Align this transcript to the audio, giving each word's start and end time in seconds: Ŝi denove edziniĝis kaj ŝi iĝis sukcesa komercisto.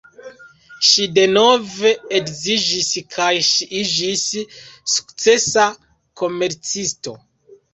Ŝi 0.91 1.03
denove 1.17 1.91
edziniĝis 2.19 2.89
kaj 3.17 3.29
ŝi 3.49 3.67
iĝis 3.83 4.25
sukcesa 4.97 5.69
komercisto. 6.23 7.19